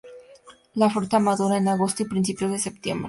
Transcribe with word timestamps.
La 0.73 0.89
fruta 0.89 1.19
madura 1.19 1.57
en 1.57 1.67
agosto 1.67 2.01
y 2.01 2.07
principios 2.07 2.49
de 2.49 2.57
septiembre. 2.57 2.99